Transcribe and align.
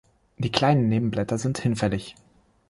Die 0.39 0.51
kleinen 0.51 0.89
Nebenblätter 0.89 1.37
sind 1.37 1.59
hinfällig. 1.59 2.15